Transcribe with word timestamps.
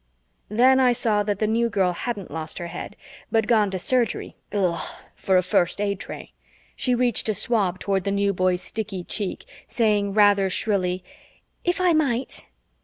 Then 0.49 0.79
I 0.79 0.93
saw 0.93 1.21
that 1.21 1.37
the 1.37 1.45
New 1.45 1.69
Girl 1.69 1.91
hadn't 1.91 2.31
lost 2.31 2.57
her 2.57 2.65
head, 2.65 2.95
but 3.31 3.45
gone 3.45 3.69
to 3.69 3.77
Surgery 3.77 4.35
Ugh! 4.51 4.81
for 5.15 5.37
a 5.37 5.43
first 5.43 5.79
aid 5.79 5.99
tray. 5.99 6.33
She 6.75 6.95
reached 6.95 7.29
a 7.29 7.35
swab 7.35 7.77
toward 7.77 8.03
the 8.05 8.09
New 8.09 8.33
Boy's 8.33 8.63
sticky 8.63 9.03
cheek, 9.03 9.45
saying 9.67 10.15
rather 10.15 10.49
shrilly, 10.49 11.03
"If 11.63 11.79
I 11.79 11.93
might 11.93 12.47